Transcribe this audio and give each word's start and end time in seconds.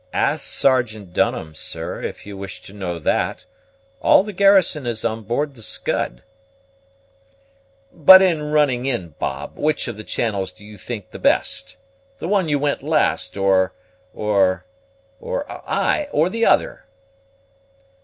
"Ask 0.13 0.47
Sergeant 0.47 1.13
Dunham, 1.13 1.53
sir, 1.53 2.01
if 2.01 2.25
you 2.25 2.35
wish 2.35 2.59
to 2.63 2.73
know 2.73 2.97
that. 2.97 3.45
All 4.01 4.23
the 4.23 4.33
garrison 4.33 4.87
is 4.87 5.05
on 5.05 5.21
board 5.25 5.53
the 5.53 5.61
Scud." 5.61 6.23
"But 7.93 8.19
in 8.23 8.49
running 8.49 8.87
in, 8.87 9.09
Bob, 9.19 9.59
which 9.59 9.87
of 9.87 9.97
the 9.97 10.03
channels 10.03 10.51
do 10.51 10.65
you 10.65 10.79
think 10.79 11.11
the 11.11 11.19
best? 11.19 11.77
the 12.17 12.27
one 12.27 12.49
you 12.49 12.57
went 12.57 12.81
last, 12.81 13.37
or 13.37 13.73
or 14.11 14.65
or 15.19 15.45
ay, 15.47 16.07
or 16.11 16.29
the 16.29 16.47
other?" 16.47 16.85